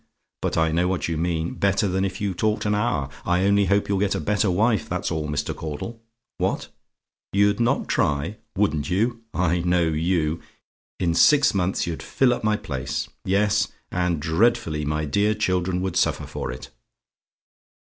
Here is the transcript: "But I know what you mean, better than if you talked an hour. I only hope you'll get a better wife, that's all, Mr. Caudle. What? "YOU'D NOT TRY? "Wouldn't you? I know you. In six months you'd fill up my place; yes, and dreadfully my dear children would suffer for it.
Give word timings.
"But 0.41 0.57
I 0.57 0.71
know 0.71 0.87
what 0.87 1.07
you 1.07 1.15
mean, 1.15 1.53
better 1.53 1.87
than 1.87 2.03
if 2.03 2.19
you 2.19 2.33
talked 2.33 2.65
an 2.65 2.73
hour. 2.73 3.07
I 3.23 3.43
only 3.45 3.65
hope 3.65 3.87
you'll 3.87 3.99
get 3.99 4.15
a 4.15 4.19
better 4.19 4.49
wife, 4.49 4.89
that's 4.89 5.11
all, 5.11 5.27
Mr. 5.29 5.55
Caudle. 5.55 6.01
What? 6.39 6.69
"YOU'D 7.33 7.59
NOT 7.59 7.87
TRY? 7.87 8.37
"Wouldn't 8.55 8.89
you? 8.89 9.21
I 9.31 9.59
know 9.61 9.89
you. 9.89 10.39
In 10.99 11.13
six 11.13 11.53
months 11.53 11.85
you'd 11.85 12.01
fill 12.01 12.33
up 12.33 12.43
my 12.43 12.57
place; 12.57 13.09
yes, 13.25 13.67
and 13.91 14.19
dreadfully 14.19 14.85
my 14.85 15.05
dear 15.05 15.35
children 15.35 15.83
would 15.83 15.95
suffer 15.95 16.25
for 16.25 16.51
it. 16.51 16.71